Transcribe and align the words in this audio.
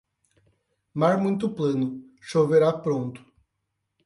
Mar 0.99 1.15
muito 1.19 1.47
plano, 1.51 2.03
choverá 2.23 2.73
pronto. 2.73 3.23